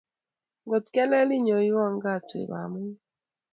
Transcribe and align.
Ngot 0.65 0.85
kialele 0.93 1.33
inyowan 1.37 1.95
kaat 2.03 2.27
wei 2.33 2.49
bamongo 2.51 2.99